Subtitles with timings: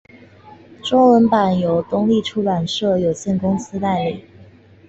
[0.83, 4.25] 中文版由东立出版社有限公司代理。